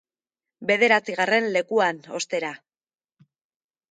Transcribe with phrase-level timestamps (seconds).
[0.69, 2.51] Bederatzigarren lekuan, ostera,.